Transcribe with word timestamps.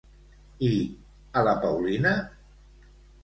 I 0.67 0.69
a 1.41 1.45
la 1.47 1.53
Paulina? 1.65 2.13